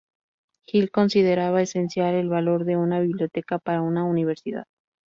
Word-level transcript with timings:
Hill 0.65 0.89
consideraba 0.89 1.61
esencial 1.61 2.15
el 2.15 2.27
valor 2.27 2.65
de 2.65 2.75
una 2.75 2.99
biblioteca 2.99 3.59
para 3.59 3.83
una 3.83 4.03
Universidad. 4.03 4.65